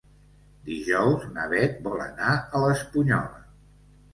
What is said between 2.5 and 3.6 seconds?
l'Espunyola.